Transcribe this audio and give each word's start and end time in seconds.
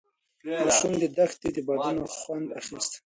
ماشوم 0.63 0.93
د 1.01 1.05
دښتې 1.17 1.49
د 1.55 1.57
بادونو 1.67 2.03
خوند 2.21 2.47
اخیست. 2.59 2.91